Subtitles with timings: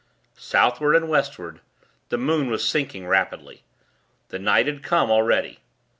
[0.35, 1.61] Southward and Westward,
[2.09, 3.61] the moon was sinking rapidly.
[4.29, 5.59] The night had come, already.